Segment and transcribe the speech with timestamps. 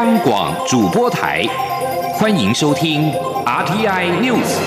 [0.00, 1.42] 央广主播台，
[2.14, 3.12] 欢迎收听
[3.44, 4.58] RTI News。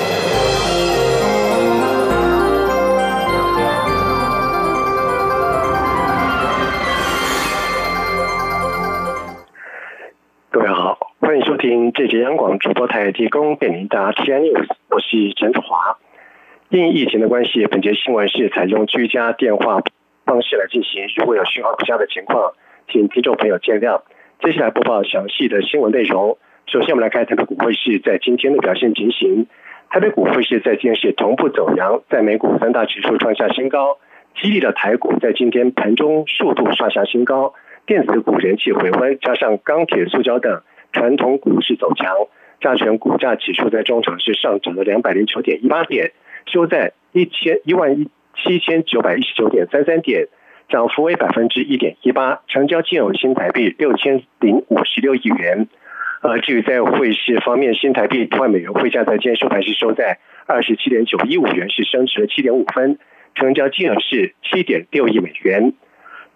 [10.52, 15.98] 各位好，欢迎收听这节央广主播台提供给您的 RTI News，我是陈子华。
[16.70, 19.82] 因疫情的关系，本节新闻是采用居家电话
[20.26, 22.54] 方式来进行，如果有信号不佳的情况，
[22.88, 24.02] 请听众朋友见谅。
[24.44, 26.38] 接下来播报详细的新闻内容。
[26.68, 29.48] 首先，我们来看台北股汇市在今天的表现情形。
[29.90, 34.00] 台北股汇市在今天是同步走阳，在美股三大指数创下新高，
[34.36, 37.54] 激励了台股在今天盘中速度刷下新高。
[37.86, 42.14] 电子股人气回温，加上钢铁、塑胶等传统股市走强，
[42.60, 46.12] 加权股价指数在中场是上涨了两百零九点一八点，
[46.48, 50.28] 收在一千一万一七千九百一十九点三三点，
[50.74, 55.68] 涨幅为百分之一点一八，成交金额新台币六千零五十六亿元。
[56.24, 62.98] 呃，至于在汇市方面，新台币兑美元汇价在今天收盘是收在二十七点九一五元，是升值了七点五分，
[63.36, 65.74] 成交金额是七点六亿美元。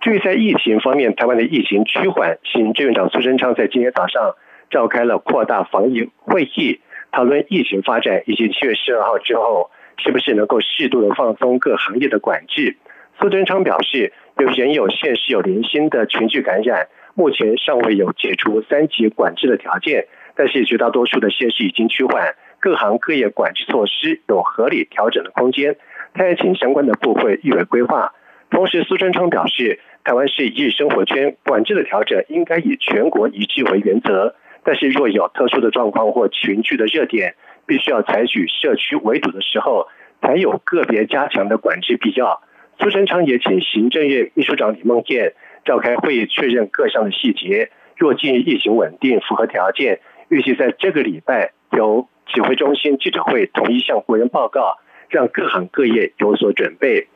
[0.02, 4.36] 至于在疫情方面，台湾的疫情趋缓，行政院长苏贞昌在今天早上
[4.70, 6.80] 召开了扩大防疫会议，
[7.12, 12.78] 讨论疫情发展以及七月十二号之后是不是能够适度的放松各行业的管制。
[13.20, 25.78] 苏贞昌表示，有仍有现实有零星的群聚感染，目前尚未有解除三级管制的条件，但是绝大多数的县市已经趋缓，各行各业管制措施有合理调整的空间，
[26.14, 28.14] 他也请相关的部会预为规划。
[28.50, 29.80] 同时，苏贞昌表示。
[30.08, 34.36] 台湾是一日生活圈，管制的调整应该以全国一致为原则。
[34.64, 39.90] 但是若有特殊的状况或群聚的热点，必须要采取社区围堵的时候，
[40.22, 42.42] 才有个别加强的管制必要。
[42.80, 45.34] 苏贞昌也请行政院秘书长李梦建
[45.66, 47.72] 召开会议，确认各项的细节。
[47.96, 54.78] 若近日疫情稳定、符合条件，预计在这个礼拜由指挥中心记者会统一向国人报告，
[55.10, 57.08] 让各行各业有所准备。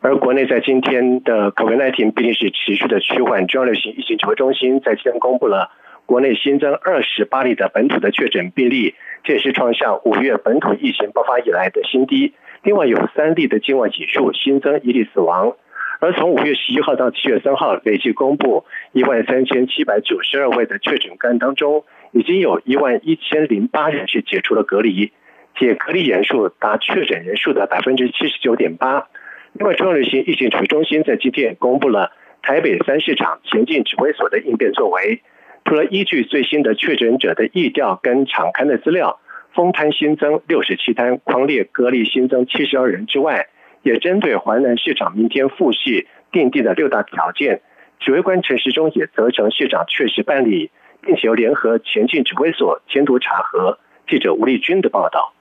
[0.00, 5.70] 而国内在今天的 COVID-19 毕竟是持续的趋缓，中央流行疫情指挥中心在今天公布了
[6.10, 12.34] 国内新增二十八例的本土的确诊病例，这也是创下五月本土疫情爆发以来的新低。
[12.64, 15.54] 另外有三例的境外指数新增一例死亡。
[16.00, 25.12] 而从五月十一号到七月三号累计公布一万三千七百九十二位的确诊个案当中，已经有一万一千零八人是解除了隔离，
[25.56, 29.06] 且隔离人数达确诊人数的百分之七十九点八。
[29.52, 32.10] 另外，中央流行疫情指挥中心在今天公布了
[32.42, 35.22] 台北三市场前进指挥所的应变作为。
[35.64, 39.20] 除了依据最新的确诊者的疫调跟场刊的资料，
[39.54, 43.46] 封摊新增六十七摊，匡列隔离新增七十二人之外，
[43.82, 47.60] 也针对淮南市场明天复市订定的六大条件，
[48.00, 50.70] 指挥官陈时中也责成市长确实办理，
[51.02, 53.78] 并且由联合前进指挥所监督查核。
[54.08, 55.34] 记者吴立军的报道。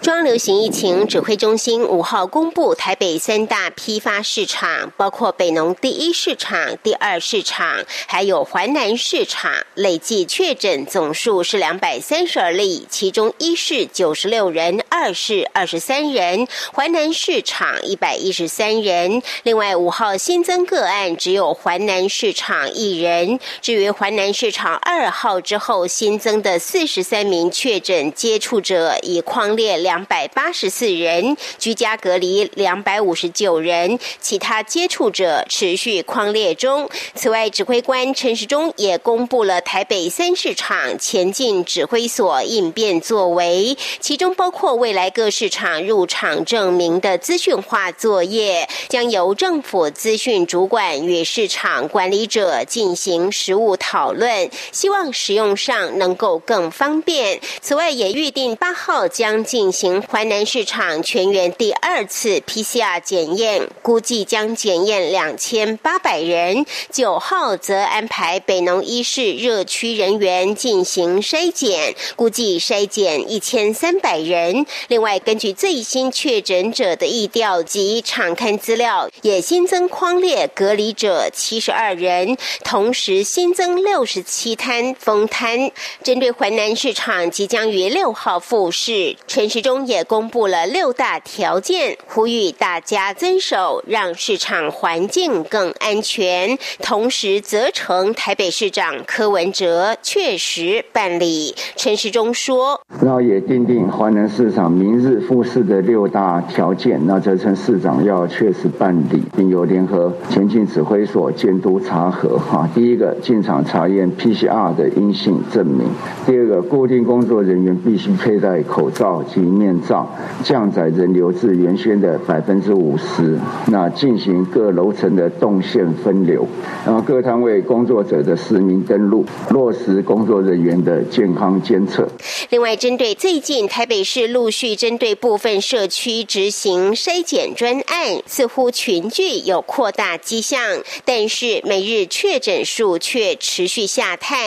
[0.00, 19.22] 中央流行疫情指挥中心五号公布，台北三大批发市场，包括北农第一市场、第二市场，还有环南市场，累计确诊总数是两百三十二例，其中一市九十六人，二市二十三人，淮南市场一百一十三人。
[19.44, 23.40] 另外五号新增个案只有淮南市场一人。
[23.62, 29.22] 至于淮南市场二号之后新增的四十三名确诊接触者，以
[29.56, 36.88] 列两百八十四人，居家隔离两百五十九人，其他接触者持续框列中。
[37.14, 57.38] 此外，指挥官陈时中也公布了台北三市场前进指挥所应变作为，其中包括未来各市场入场证明的资讯化作业，将由政府资讯主管与市场管理者进行实务讨论，希望使用上能够更方便。
[57.60, 59.43] 此外，也预定八号将。
[59.44, 66.64] 进行淮南市场全员第二次 PCR 检验，估计将检验两千八百人。
[66.90, 74.64] 九号则安排北农一市热区人员进行筛检，估计筛检一千三百人。
[74.88, 85.70] 另外，根据最新确诊者的疫调及场刊资料，也新增框列隔离者七十二人，同时新增六十七摊封摊。
[86.02, 89.16] 针对淮南市场即将于六号复市。
[89.34, 96.56] 陈时中也公布了六大条件，呼吁大家遵守，让市场环境更安全。
[96.80, 101.52] 同时责成台北市长柯文哲确实办理。
[101.74, 112.38] 陈时中说：“然后也订定华南市场明日复市的六大条件，那责成市长要确实办理，并由联合前进指挥所监督查核。
[112.38, 115.88] 哈，第一个进场查验 PCR 的阴性证明；
[116.24, 120.08] 第二个固定工作人员必须佩戴口罩。”及面罩
[120.42, 126.46] 降载人流至原先的百分之五十，那进行各楼层的动线分流，
[126.84, 132.08] 然后各摊位工作者的实名登录，落实工作人员的健康监测。
[132.50, 140.60] 另外，针对最近台北市陆续针对部分社区执行筛检专案，似乎群聚有扩大迹象，
[141.04, 144.38] 但是每日确诊数却持续下探。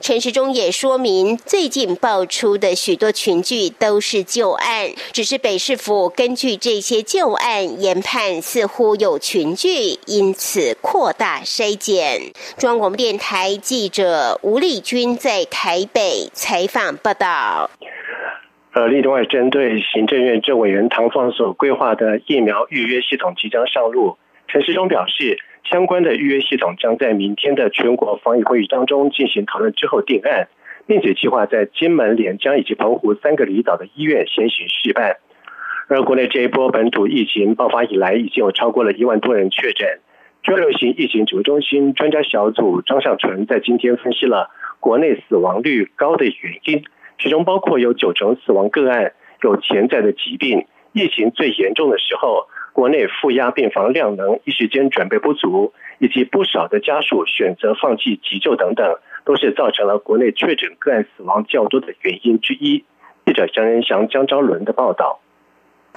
[0.00, 4.15] 陈时中也说明，最近爆出的许多群聚都是。
[4.22, 12.20] 旧案只是北市府根据这些旧案研判，似乎有群聚，因此扩大筛检。
[12.56, 17.70] 中央广播电台记者吴丽君在台北采访报道。
[18.72, 24.18] 呃，另外针对行政院政委员唐凤所规划的疫苗预约系统即将上路，
[24.48, 30.48] 陈时中表示，相关的预约系统将在明天的全国防疫会议当中进行讨论之后定案。
[30.86, 35.16] 并且计划在金门、连江以及澎湖三个离岛的医院先行试办。
[35.88, 40.00] 而国内这一波本土疫情爆发以来，已经有超过了一万多人确诊。
[40.42, 46.34] 中流行疫情指挥中心专家小组张尚纯在今天分析了国内死亡率高的原
[46.64, 46.84] 因，
[47.18, 49.12] 其中包括有九成死亡个案
[49.42, 58.98] 有潜在的疾病，疫情最严重的时候，国内负压病房量能一时间准备不足，以及不少的家属选择放弃急救等等。
[59.26, 62.84] 都是造成了国内确诊个案死亡较多的原因之一。
[63.26, 65.20] 记者江仁祥、江昭伦的报道。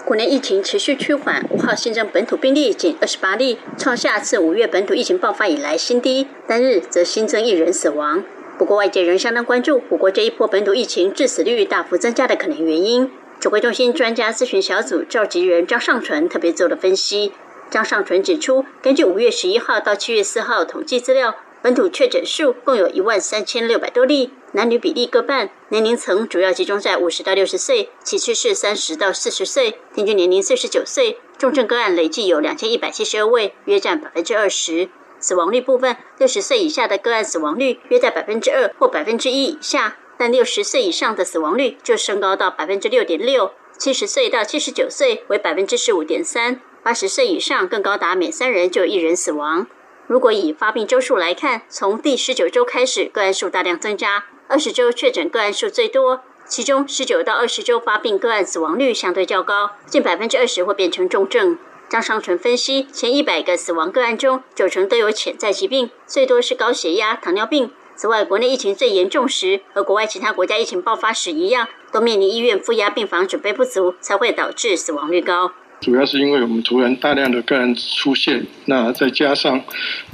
[0.04, 6.26] 国内疫情持续趋缓，五号新增本土病例仅二十八例，创下自五月本土疫情爆发以来新低。
[6.48, 8.24] 单日则新增一人死亡。
[8.58, 13.12] 不过外界仍相当关注我国这一波本土疫情致死率大幅增加的可能原因。
[13.40, 17.34] 指挥中心专家咨询小组召集人张尚存特别做了分析。
[17.70, 21.36] 张尚存指出，根据五月十一号到七月四号统计资料。
[21.62, 31.18] 本土确诊数共有一万三千六百多例，男女比例各半，年龄层主要集中在五十到六十岁，其次是三十到四十岁，平均年龄四十九岁。
[31.38, 34.88] 重症个案累计有两千一百七十二位，约占百分之二十。
[35.20, 43.52] 死亡率部分，六十岁以下的个案死亡率约在百分之二或百分之一以下，但六十岁以上的死亡率就升高到百分之六点六。
[43.78, 49.68] 七十岁到七十九岁为百分之十五点三，八十岁以上更高达每三人就一人死亡。
[50.10, 61.60] 如果以发病周数来看，从第十九周开始，个案数大量增加，二十周确诊个案数最多，其中十九到二十周发病个案死亡率相对较高，近百分之二十会变成重症。
[61.88, 67.72] 张尚纯分析，前一百个死亡个案中，九成都有潜在疾病，最多是高血压、糖尿病。
[67.96, 75.52] 此外，国内疫情最严重时，和国外其他国家疫情爆发时一样，都面临医院负压病房准备不足，才会导致死亡率高。
[75.82, 79.62] 主要是因为我们突然大量的个案出现，那再加上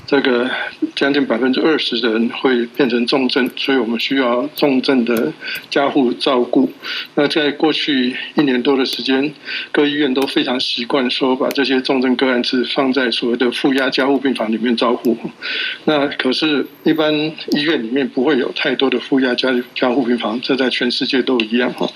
[0.06, 0.50] 这个
[0.96, 5.34] 将近百分之二十的人会变成重症，所以我们需要重症的
[5.72, 6.72] 加护照顾。
[7.16, 9.34] 那在过去一年多的时间，
[9.72, 15.18] 各医院都非常习惯说把这些重症个案是放在所谓的负压加护病房里面照顾。
[15.86, 17.12] 那可是，一般
[17.52, 21.90] 医院里面不会有太多的负压加加护病房，这在全世界都一样哈。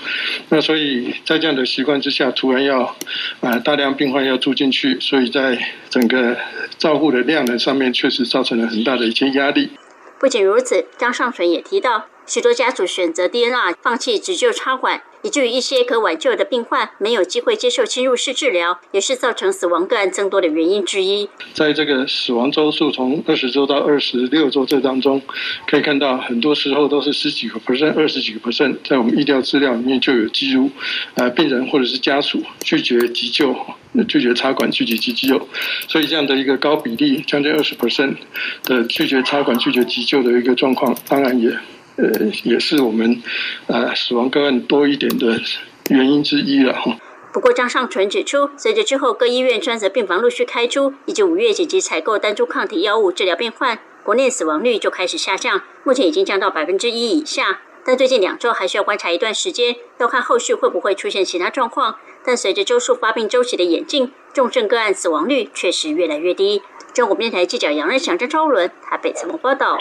[0.49, 2.95] 那所以在这样的习惯之下，突然要
[3.41, 3.58] 啊。
[3.59, 5.57] 大量病患要住进去，所以在
[5.89, 6.37] 整个
[6.77, 9.71] 照护的量能上面，确实造成了很大的一些压力。
[10.19, 15.01] 不仅如此，张尚存也提到，许多家属选择 DNR 放弃急救插管。
[15.21, 21.27] 以至于一些可挽救的病患没有机会接受侵入式治疗，也是造成死亡个案增多的原因之一。
[21.53, 25.21] 在这个死亡周数从二十周到二十六周这当中，
[25.67, 30.71] 可以看到很多时候都是十几个 percent、二十几个 percent，在我们医疗资料里面就有记录，
[31.15, 33.53] 呃，病人或者是家属拒绝急救、
[34.07, 35.49] 拒绝插管、拒绝急救，
[35.89, 38.15] 所以这样的一个高比例，将近二十 percent
[38.63, 41.51] 的拒绝插管、拒绝急救的一个状况，当然也。
[42.01, 43.21] 呃，也是我们
[43.67, 45.37] 呃死亡个案多一点的
[45.89, 46.97] 原因之一了哈。
[47.33, 57.61] 不过张尚纯指出，随着之后各医院专责病房陆续开出，以及五月紧急采购单株抗体药物治疗病患，国内死亡率就开始下降，目前已经降到百分之一以下。
[57.85, 61.97] 但最近两周还需要观察一段时间，要看后续会不会出现其他状况。
[62.23, 66.61] 但随着周数发病周期的演进，重症个案死亡率确实越来越低。
[66.93, 69.77] 中国电台记者杨仁祥、张超伦台北采访报道。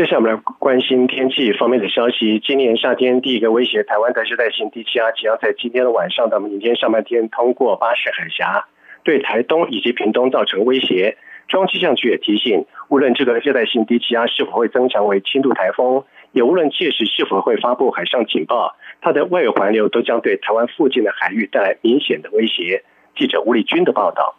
[0.00, 2.40] 接下来我们来关心天气方面的消息。
[2.40, 8.64] 今年夏天第一个威胁台湾的热带性低气压即将在今天的晚上到明天上半天通过巴士海峡，
[9.04, 11.18] 对台东以及屏东造成威胁。
[11.48, 22.84] 中央气象局也提醒，无论这个热带性低气压是否会增强为轻度台风，也无论届时是否会发布海上警报，它的外围环流都将对台湾附近的海域带来明显的威胁。
[23.14, 24.34] 记者吴立军的报道。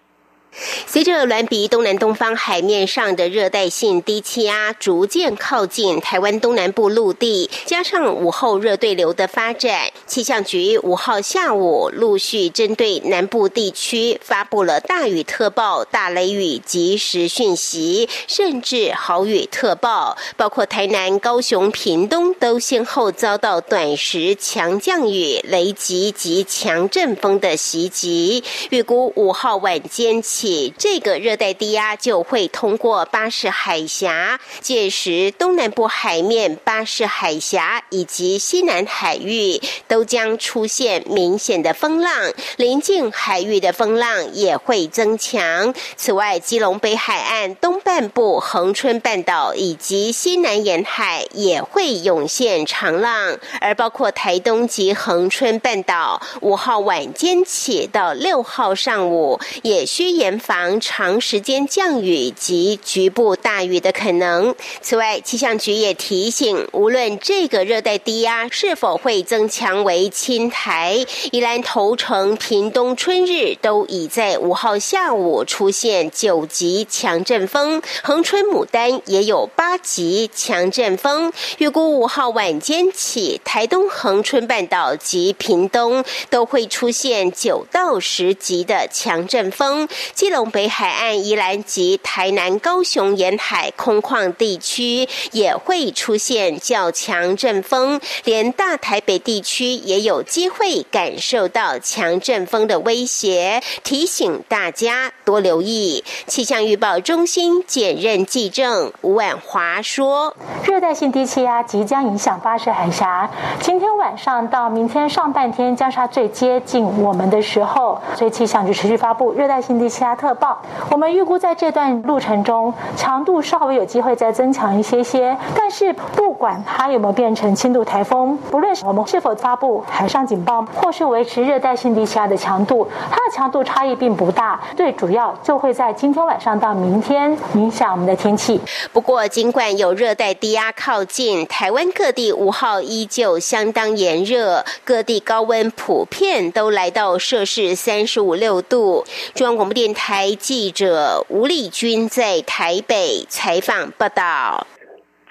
[0.85, 28.43] 随着銮鼻东南东方海面上的热带性低气压逐渐靠近台湾东南部陆地，加上午后热对流的发展，气象局五号下午陆续针对南部地区发布了大雨特报、大雷雨及时讯息，甚至豪雨特报，包括台南、高雄、屏东都先后遭到短时强降雨、雷击及强阵风的袭击。
[28.69, 30.21] 预估五号晚间。
[30.41, 45.71] 起，这个热带低压就会通过巴士海峡，届时东南部海面、巴士海峡以及西南海域都将出现明显的风浪，临近海域的风浪也会增强。
[45.95, 60.30] 此外，基隆北海岸东半部、恒春半岛以及西南沿海也会涌现长浪，而包括台东及恒春半岛，五号晚间起到六号上午也需严。
[60.39, 64.53] 防长时间降雨及局部大雨的可能。
[64.81, 81.31] 此外，气象局也提醒，无论这个热带低压是否会增强为青台，宜兰头城、屏东春日都已在五号下午出现九级强阵风，恒春牡丹也有八级强阵风。
[81.57, 89.87] 预估五号晚间起，台东恒春半岛及屏东都会出现九到十级的强阵风。
[90.21, 106.03] 基隆北海岸、宜兰及台南、高雄沿海空旷地区也会出现较强阵风，连大台北地区也有机会感受到强阵风的威胁，提醒大家多留意。
[106.27, 113.27] 气象预报中心兼任记证吴婉华说：“热带性低气压即将影响巴士海峡，
[113.59, 125.35] 今天晚上到明天上半天将是它最接近我们的时候，所以气象局持续发布热带性低气压。”特报，我们预估在这段路程中，强度稍微有机会再增强一些些。
[125.55, 134.59] 但是不管它有没有变成轻度台风，不论我们是否发布海上警报，或是维持热带性低气压的强度，它的强度差异并不大。
[134.75, 138.59] 最主要就会在今天晚上到明天影响我们的天气。
[138.91, 149.05] 不过，尽管有热带低压靠近，台湾各地五号依旧相当炎热，各地高温普遍都来到摄氏三十五六度。
[149.33, 150.00] 中央广播电台。
[150.03, 154.65] 台记者吴丽君在台北采访报道。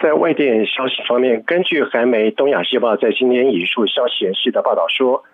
[0.00, 5.24] 在外电消息方面，根据韩媒《东亚日报》在今天引述消息人士的报道说，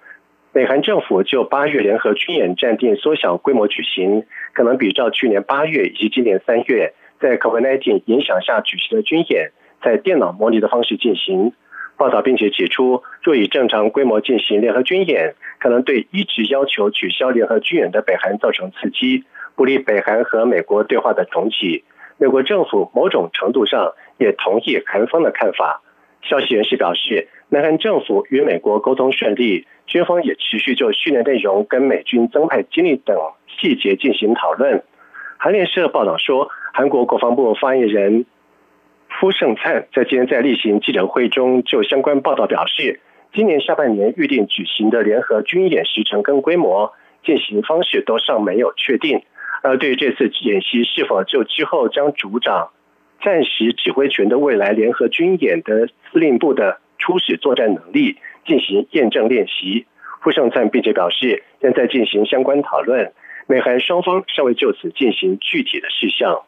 [0.54, 4.24] 美韩政府就八月联合军演暂定缩小规模举行，
[4.54, 9.52] 可能比照去年八月以及今年三月在 COVID-19 影响下举行的军演，
[9.84, 11.52] 在电脑模拟的方式进行。
[11.96, 19.24] 报道并且指出，若以正常规模进行联合军演，可能对一直要求取消联合军演的北韩造成刺激，
[19.54, 21.84] 不利北韩和美国对话的重启。
[22.18, 25.82] 美国政府某种程度上也同意韩方的看法。
[26.22, 33.16] 消息人士表示，南韩政府与美国沟通顺利，军方也持续就训练内容跟美军增派精力等
[33.58, 34.82] 细节进行讨论。
[35.38, 38.26] 韩联社报道说，韩国国防部发言人。
[39.18, 43.00] 傅盛灿在今天在例行记者会中就相关报道表示，
[43.32, 46.92] 今年下半年预定举行的联合军演时程跟规模、
[47.24, 49.22] 进行方式都尚没有确定。
[49.62, 52.68] 而对于这次演习是否就之后将主掌
[53.22, 59.86] 暂时指挥权的未来联合军演的司令部的初始作战能力进行验证练习，
[60.20, 63.14] 傅盛灿并且表示正在进行相关讨论，
[63.46, 66.42] 美韩双方尚未就此进行具体的事项。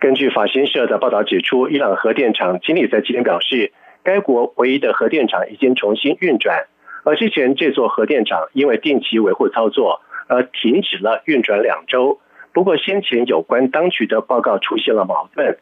[0.00, 3.70] 根据法新社的报道指出，伊朗核电厂经理在今天表示，
[4.02, 6.68] 该国唯一的核电厂已经重新运转，
[7.04, 12.18] 而之前这座核电厂因为定期维护操作而停止了运转两周。
[12.54, 15.58] 不过，先前有关当局的报告出现了矛盾。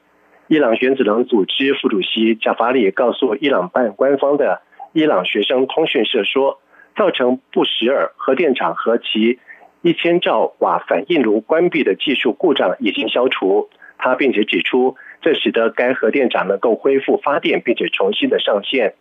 [0.46, 6.60] 伊朗原子能组织副主席贾法里告诉伊朗办官方的伊朗学生通讯社说，
[6.96, 9.40] 造成布什尔核电厂和其
[9.82, 13.68] 一千兆瓦反应炉关闭的技术故障已经消除。
[13.98, 18.94] 他并且指出，这使得该核电厂能够恢复发电，并且重新的上线。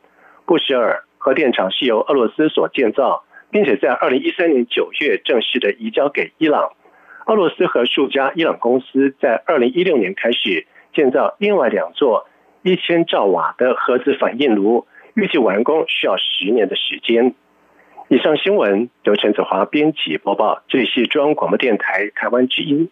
[0.46, 6.72] 布什尔核电厂是由俄罗斯所建造，并且在二零一三年九月正式的移交给伊朗。
[7.28, 12.28] 俄罗斯和数家伊朗公司在二零一六年开始建造另外两座
[12.64, 17.36] 一千兆瓦的核子反应炉，预计完工需要十年的时间。
[18.08, 22.90] 以上新闻由陈子华编辑播报，这里是中央广播电台台湾之音。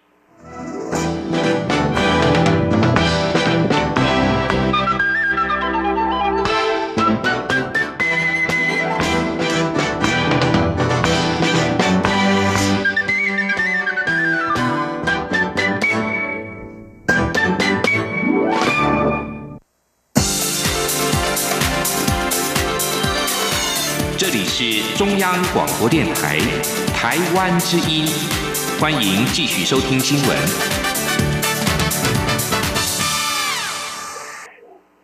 [24.58, 26.40] 是中央广播电台
[26.96, 28.08] 台湾之音，
[28.80, 30.32] 欢迎继续收听新闻。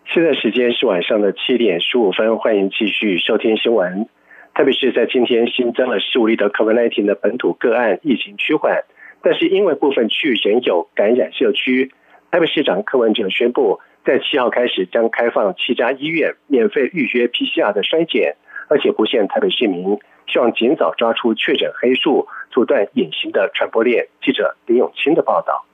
[0.08, 4.08] 现在时间是晚上的七点十五分，欢迎继续收听新闻。
[4.56, 8.86] 特别是在今天新增了十五例的 COVID-19 的本土个案，疫情趋缓，
[9.22, 11.92] 但是因为部分区域仍有感染社区，
[12.32, 18.38] 台北市长柯文哲宣布，在七号开始将开放七家医院免费预约 PCR 的筛检。
[18.72, 20.00] 而且不限台北市民，
[20.32, 24.08] 希望尽早抓出确诊黑数，阻断隐形的传播链。
[24.24, 25.66] 记者林永清的报道。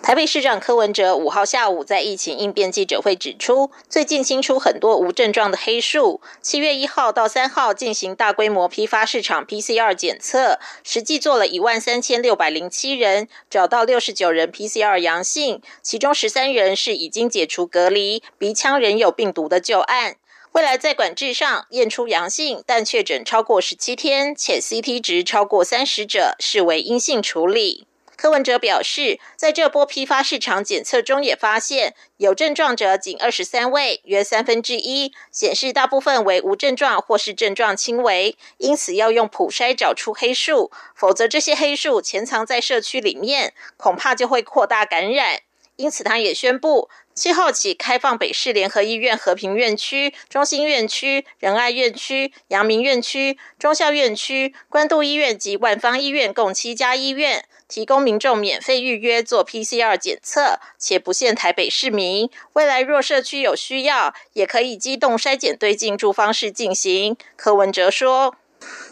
[0.00, 6.20] 台北市长柯文哲五号下午在疫情应变记者会指出，最近新出很多无症状的黑数。
[6.40, 20.14] 七月一号到三号进行大规模批发市场 PCR 检测，实际做了一万三千六百零七人，找到六十九人 PCR 阳性，其中十三人是已经解除隔离、鼻腔仍有病毒的旧案。
[20.52, 27.86] 未来在管制上验出阳性，但确诊超过十七天且 CT 值超过三十者，视为阴性处理。
[28.16, 45.42] 柯文哲表示，在这波批发市场检测中，也发现有症状者仅二十三位，约三分之一，显示大部分为无症状或是症状轻微，因此要用普筛找出黑数，否则这些黑数潜藏在社区里面，恐怕就会扩大感染。
[45.76, 46.90] 因此，他也宣布。
[47.12, 62.30] 七号起开放北市联合医院和平院区、中心院区、仁爱院区、阳明院区、中校院区、关渡医院及万方医院共七家医院，提供民众免费预约做 PCR 检测，且不限台北市民。
[62.54, 67.16] 未来若社区有需要，也可以机动筛检对进驻方式进行。
[67.36, 68.34] 柯文哲说：“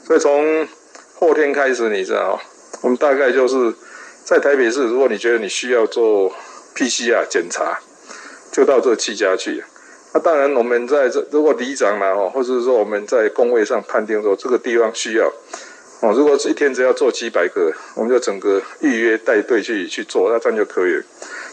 [0.04, 0.68] 所以从
[1.14, 2.38] 后天开始，你知道，
[2.82, 3.74] 我们大概就是
[4.24, 6.30] 在台北市，如果你觉得你需要做
[6.74, 7.80] PCR 检查。”
[8.50, 9.62] 就到这七家去，
[10.12, 15.32] 那当然我们在这如果里长了哦，或者是说我们在工位上判定说这个地方需要
[16.00, 21.02] 哦，如果一天只要做几百个，我们就整个预约带队去去做，那这样就可以了。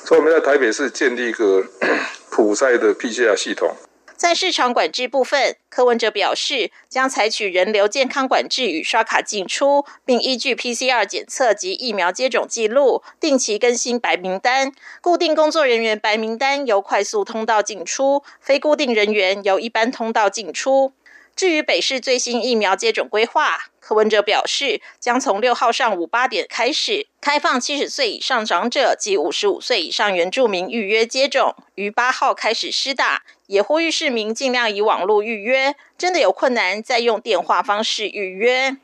[0.03, 1.63] 所以我们在台北市建立一个
[2.29, 3.75] 普筛的 PCR 系统。
[4.17, 14.71] 在市场管制部分，柯文哲表示，将采取人流健康管制与刷卡进出，并依据 PCR 检测及疫苗接种记录，定期更新白名单。
[15.01, 20.93] 固定工作人员白名单由快速通道进出，非固定人员由一般通道进出。
[21.36, 38.78] 至于北市最新疫苗接种规划，柯文哲表示，将从六号上午八点开始开放七十岁以上长者及五十五岁以上原住民预约接种，于八号开始施打，也呼吁市民尽量以网络预约，真的有困难再用电话方式预约。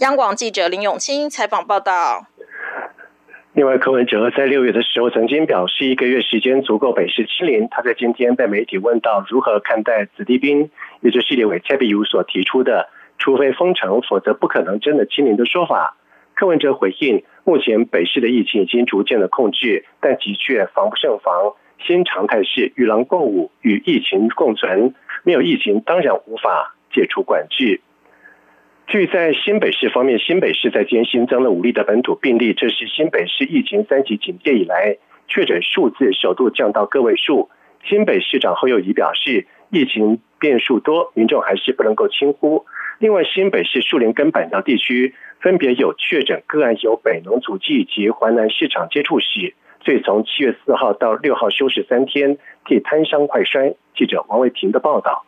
[0.00, 2.26] 央广记者林永清采访报道。
[3.52, 7.66] 另外，柯文哲在六月的时候曾经表示，一个月时间足够北市清零。
[7.68, 15.96] 他在今天被媒体问到如何看待子弟兵，也就是立委蔡壁如所提出的“除非封城，否则不可能真的清零”的说法。
[16.34, 21.54] 柯文哲回应，目前北市的疫情已经逐渐的控制，但的确防不胜防。
[21.84, 24.94] 新常态是与狼共舞，与疫情共存。
[25.24, 27.80] 没有疫情，当然无法解除管制。
[28.90, 34.96] 据在新北市方面，新北市在今天新增了五例的本土病例，这是新北市疫情三级警戒以来
[35.28, 37.50] 确诊数字首度降到个位数。
[37.84, 42.66] 新北市长侯友谊表示，疫情变数多，民众还是不能够轻忽。
[42.98, 53.76] 另外，新北市树林跟板桥地区分别有确诊个案，有北农足迹及华南市场接触史，所以从七月四号到六号休市三天，替摊商快筛。
[53.94, 55.24] 记者王卫婷的报道。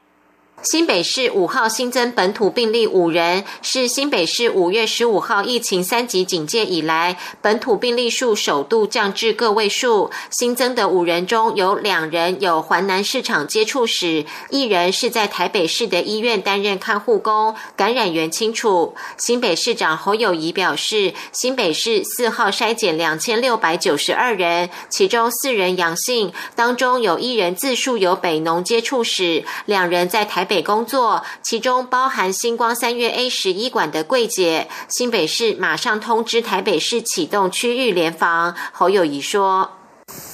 [0.60, 10.12] 新北市五号新增本土病例五人，是新北市五月十五号疫情三级警戒以来本土病例数首度降至个位数。
[10.30, 18.94] 新增的五人中有两人有环南市场接触史，一人是在台北市的医院担任看护工，感染源清楚。
[19.18, 30.41] 新北市长侯友谊表示，新北市四号筛检两千六百九十二人，其中四人阳性，当中有一人自述有北农接触史，两人在台。
[30.42, 34.66] 台北工作，其中包含星光三月 A 十一馆的柜姐。
[34.88, 38.52] 新北市马上通知台北市启动区域联防。
[38.72, 39.70] 侯友谊说：“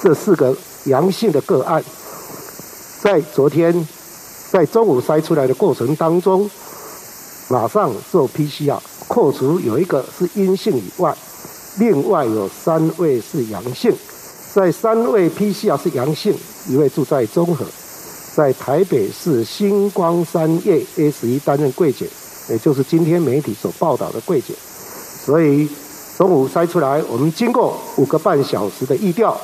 [0.01, 1.85] 这四个阳性的个案，
[3.03, 3.87] 在昨天
[4.51, 6.51] 在中午筛出来的过程当中，
[7.51, 11.14] 马上做 PCR，扣除有一个是阴性以外，
[11.79, 13.94] 另外有三位是阳性。
[14.55, 16.35] 在三位 PCR 是阳性，
[16.66, 17.66] 一位住在中和，
[18.35, 22.07] 在台北市星光三叶 A 十一担任柜姐，
[22.49, 24.55] 也就是今天媒体所报道的柜姐。
[25.25, 25.69] 所以
[26.17, 29.38] 中午筛出来，我们经过五个半小时的议调，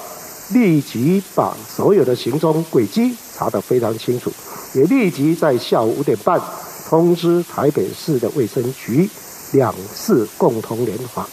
[0.52, 4.32] 立即把所有的行踪轨迹查得非常清楚，
[4.74, 6.40] 也立即在下午五点半
[6.88, 9.08] 通知台北市的卫生局，
[9.52, 11.26] 两市共同联防。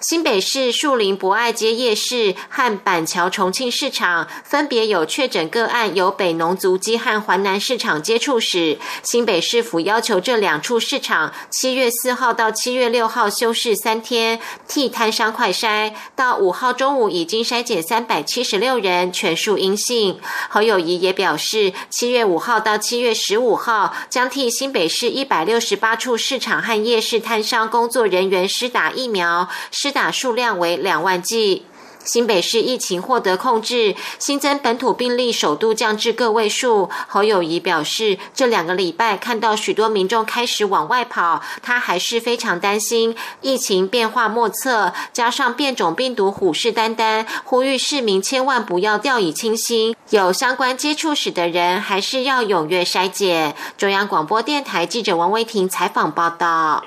[0.00, 8.78] 新北市树林博爱街夜市和板桥重庆市场分别有确诊个案，有北农足迹和环南市场接触史。
[9.02, 15.92] 新北市府要求这两处市场七月四号到七月六号休市三天，替摊商快筛。
[16.16, 20.18] 到五号中午已经筛检三百七十六人，全数阴性。
[20.48, 29.46] 侯友谊也表示，七月五号到七月十五号将替新北市一百六十八处市场和夜市摊商工作人员施打疫苗。
[29.90, 31.64] 打数量为两万剂。
[32.02, 36.88] 新北市疫情获得控制，新增本土病例首度降至个位数。
[37.06, 49.94] 侯友谊表示，这两个礼拜看到许多民众开始往外跑，他还是非常担心疫情变化莫测，加上变种病毒虎视眈眈，呼吁市民千万不要掉以轻心。
[50.08, 53.54] 有相关接触史的人，还是要踊跃筛检。
[53.76, 56.82] 中央广播电台记者王威婷采访报道。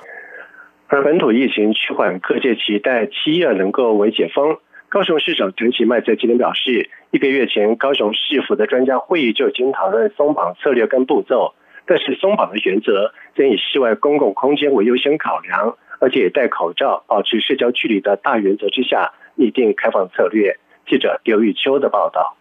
[0.94, 4.58] 而本土疫情趋缓，各界期待七月能够为解封。
[4.90, 11.56] 高雄市长陈其迈在今天表示，一个月前高雄市府的专家会议就已经讨论松绑策略跟步骤，
[11.88, 20.60] 但是松绑的原则将以室外公共空间为优先考量，而且戴口罩、保持社交距离的大原则之下拟定开放策略。
[20.86, 22.38] 记者刘玉秋的报道。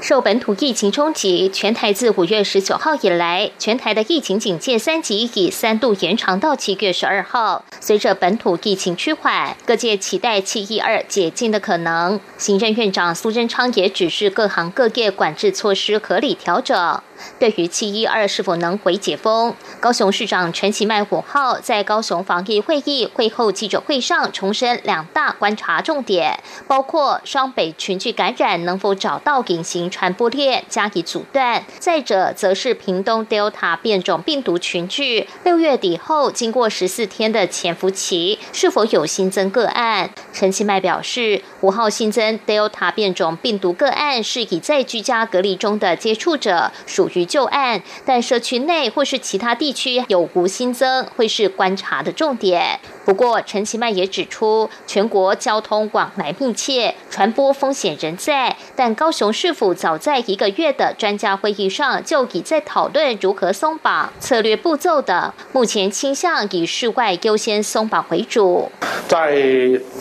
[0.00, 7.64] 受本土疫情冲击，全台自五月十九号以来，全台的疫情警戒三级已三度延长到七月十二号。
[7.80, 12.20] 随着本土疫情趋缓，各界期待七一二解禁的可能。
[12.38, 17.00] 行政院长苏贞昌也指示各行各业管制措施合理调整。
[17.38, 40.10] 对于七一二是否能回解封，高雄市长陈其迈五号在高雄防疫会议会后记者会上重申两大观察重点，包括双北群聚感染能否找到隐形传播链加以阻断；再者，则是屏东 Delta 变种病毒群聚六月底后经过十四天的潜伏期是否有新增个案。
[40.32, 47.08] 陈其迈表示，五号新增 Delta 变种病毒个案是已在居家隔离中的接触者，属。
[47.14, 52.80] 于旧案，但社区内或是其他地区有无新增，会是观察的重点。
[53.04, 58.56] 不过，陈其迈也指出，全国交通往来密切，传播风险仍在。
[58.76, 68.70] 但高雄市府早在一个月的专家会议上就已在讨论如何松绑策略步骤的，目前倾向以室外优先松绑为主。
[69.08, 69.36] 在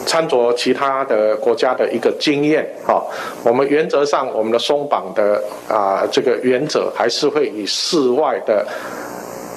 [0.05, 3.03] 参酌其他的国家的一个经验，哈，
[3.43, 8.65] 我们原则上我们的松绑的啊这个原则还是会以室外的。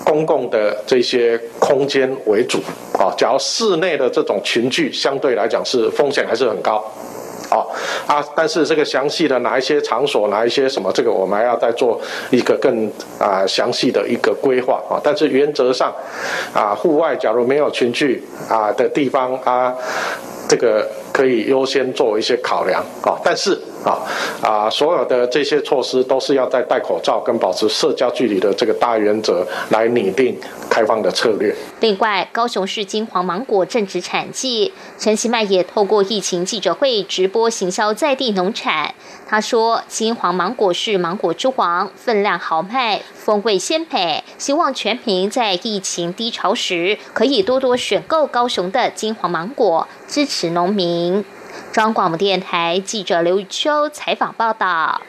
[0.05, 2.59] 公共的这些空间为主，
[2.93, 6.85] 啊，假如室内的这种群聚相对来讲是风险还是很高，
[7.51, 7.65] 啊
[8.07, 11.99] 啊，但是这个详细的哪一些场所，哪一些什么，这个我们还要再做
[12.31, 15.01] 一个更啊详细的一个规划啊。
[15.03, 15.91] 但是原则上，
[16.53, 19.75] 啊，户外假如没有群聚啊的地方啊，
[20.47, 23.17] 这个可以优先做一些考量啊。
[23.25, 23.59] 但是。
[23.85, 24.03] 啊
[24.43, 24.71] 啊！
[24.71, 30.39] 所有的这些措施都是要在戴口罩跟保持社交距离的这个大原则来拟定
[30.71, 31.55] 开放的策略。
[31.81, 38.95] 另外，高雄市金黄芒果正值产季，陈其迈也透过疫情记者会直播行销在地农产。
[39.27, 51.25] 他说：“金黄芒果是芒果之王，分量豪迈，风味鲜美，希望全民在疫情低潮时可以多多选购高雄的金黄芒果，支持农民。”
[51.73, 55.01] 中央广播电台记者刘玉秋采访报道。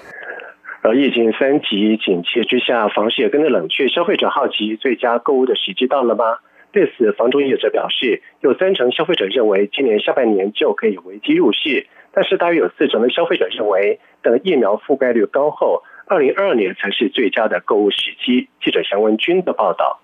[0.81, 6.37] 而疫情三级警戒之下，房市也跟着冷却，消费者好奇最佳购物的时机到了吗？
[6.71, 18.49] 对此，房中业者表示，有三成消费者认为今年下半年就可以危机入市，但是大约有四成的消费者认为，等疫苗覆盖率高后，二零二二年才是最佳的购物时机。
[18.61, 20.01] 记者祥文君的报道。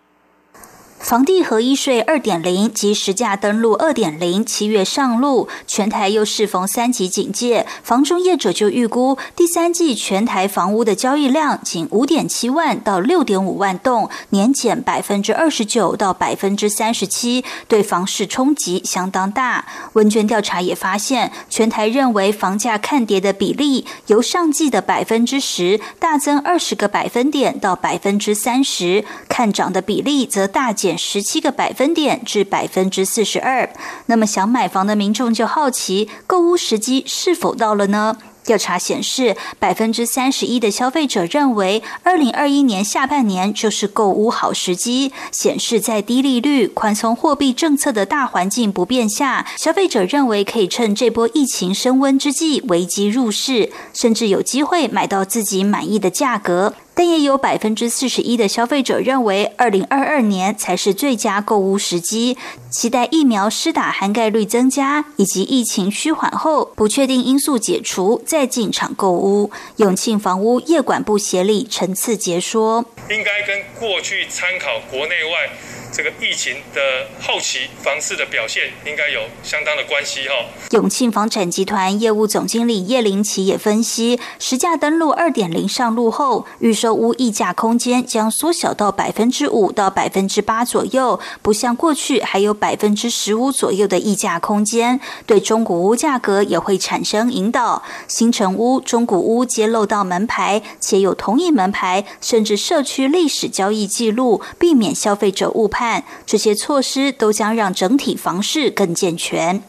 [1.01, 19.65] 房地合一税二点零及实价登录二点零七月上路，全台又适逢三级警戒，房中业者就预估第三季全台房屋的交易量仅五点七万到六点五万栋，年减百分之二十九到百分之三十七，对房市冲击相当大。
[19.93, 30.90] 问卷调查也发现，全台认为房价看跌的比例由上季的百分之十大增二十个百分点到百分之三十，看涨的比例则大减。
[30.97, 33.69] 十七个百分点至百分之四十二。
[34.05, 38.17] 那么，想买房的民众就好奇，购屋时机是否到了呢？
[38.43, 45.13] 调查显示，百分之三十一的消费者认为，二零二一年下半年就是购屋好时机。
[45.31, 56.73] 显示在低利率、宽松货币政策的大环境不变下，消费者认为可以趁这波疫情升温之际，危机入市，甚至有机会买到自己满意的价格。
[56.93, 62.37] 但也有百分之四十一的消费者认为，二零二二年才是最佳购物时机，
[62.69, 69.51] 期待疫苗施打涵盖率增加，以及疫情趋缓后不确定因素解除，再进场购物。
[69.77, 75.49] 永庆房屋业管部协理陈次杰说：“应该跟过去参考国内外。”
[75.91, 76.81] 这个疫情的
[77.21, 80.33] 后期房市的表现应该有相当的关系哈。
[80.71, 97.83] 永庆房产集团业务总经理叶林奇也分析，实价登录二点零上路后，预售屋溢价空间将缩小到百分之五到百分之八左右，不像过去还有百分之十五左右的溢价空间，对中古屋价格也会产生引导。
[98.07, 105.80] 新城屋、中古屋揭露到门牌，且有同一门牌，甚至社区历史交易记录，避免消费者误判。
[105.81, 109.59] 看这些措施都将让整体房市更健全。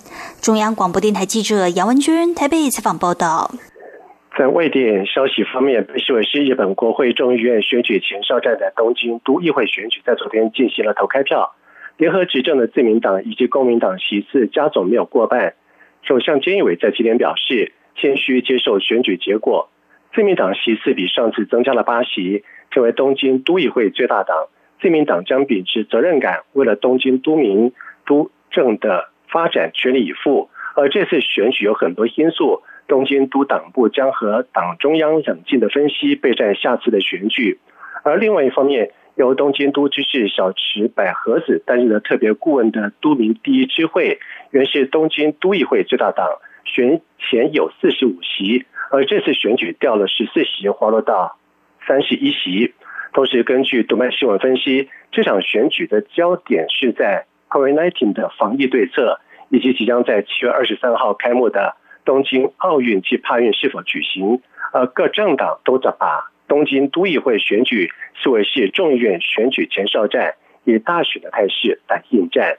[0.42, 3.50] 中央广播电台记者杨文君台北采访报道。
[4.36, 11.54] 在外电消息方面，被视为是日本国会众议院选举前哨战的东京都议会选举，在昨天进行了投开票。
[11.96, 15.54] 联合执政的自民党以及公民党席次加总没有过半。
[16.02, 19.70] 首相菅义伟在今天表示，谦虚接受选举结果。
[20.14, 24.48] 自民党席次比上次增加了八席，成为东京都议会最大党。
[24.82, 27.72] 自民党将秉持责任感，为了东京都民
[28.04, 30.50] 都政的发展全力以赴。
[30.74, 37.60] 而这次选举有很多因素，东京都党部将和党中央冷静的分析，备战下次的选举。
[38.02, 44.18] 而另外一方面，由东京都知事小池百合子担任的特别顾问的都民第一支会，
[44.50, 46.26] 原是东京都议会最大党，
[46.64, 51.36] 选前有四十五席，而这次选举掉了十四席，滑落到
[51.86, 52.72] 三十一席。
[53.12, 59.20] 同时，根据读卖新闻分析，这场选举的焦点是在 COVID-19 的防疫对策，
[59.50, 64.40] 以及即将在七月二十三号开幕的东京奥运及帕运是否举行。
[64.72, 72.56] 呃，各政党都在把东京都议会选举视为是众议院选举前哨战，以大选的态势来应战。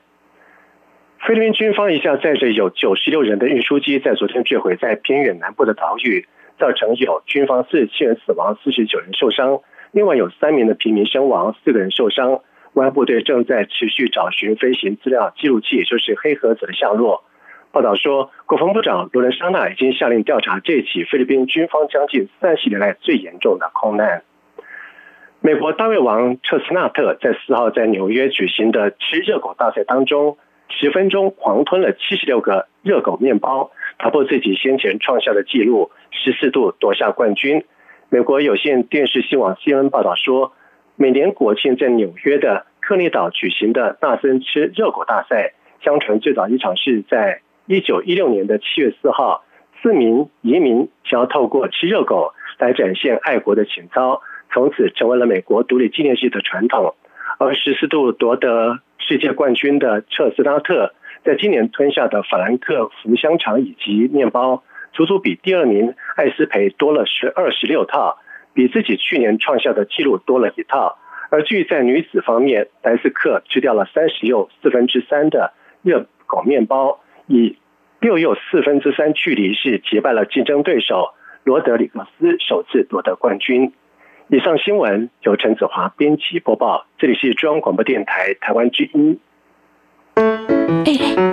[1.25, 6.27] 菲律宾军方一架载着有九十六人的运输机在昨天坠毁在偏远南部的岛屿，
[6.59, 9.61] 造成有军方四十七人死亡，四十九人受伤。
[9.93, 12.41] 另外有三名的平民身亡，四个人受伤。
[12.73, 17.23] 公安部队正在持续找寻飞行资料记录器，也就是黑盒子的下落。
[17.71, 24.23] 报道说，国防部长罗伦·沙纳已经下令调查这起菲律宾军方将近三十年来最严重的空难。
[25.41, 37.63] 美国大胃王彻斯纳特在四号在纽约举行的吃热狗大赛当中，十分钟狂吞了七十六个热狗面包，打破自己先前创下的纪录，十四度夺下冠军。
[38.13, 40.53] 美国有线电视新闻 CNN 报道说，
[40.95, 49.43] 每年国庆在纽约的克利岛举行的纳森吃热狗大赛，相传最早一场是在一九一六年的七月四号，
[49.81, 54.21] 四名移民想要透过吃热狗来展现爱国的情操，
[54.51, 56.93] 从此成为了美国独立纪念日的传统。
[57.39, 60.93] 而十四度夺得世界冠军的彻斯拉特，
[61.25, 64.61] 在今年吞下的法兰克福香肠以及面包。
[64.93, 68.19] 足足比第二名艾斯培多了十二十六套，
[68.53, 70.97] 比自己去年创下的纪录多了一套。
[71.29, 77.57] 而至于在女子方面，莱斯克吃掉了三十又四分之三的热狗面包，以
[77.99, 83.73] 六又四分之三距离是击败了竞争对手罗德里格斯，首次夺得冠军。
[84.27, 89.19] 以上新闻由陈子华编辑播报，这里是中央广播电台台湾之音。
[90.13, 91.32] 哎哎，你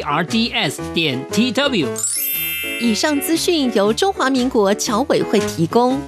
[0.00, 1.88] r d s 点 t w。
[2.80, 6.00] 以上资讯由中华民国侨委会提供。